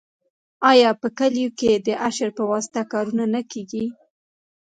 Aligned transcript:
آیا 0.71 0.89
په 1.01 1.07
کلیو 1.17 1.49
کې 1.59 1.71
د 1.87 1.87
اشر 2.07 2.29
په 2.37 2.43
واسطه 2.51 2.81
کارونه 2.91 3.25
نه 3.33 3.41
کیږي؟ 3.51 3.85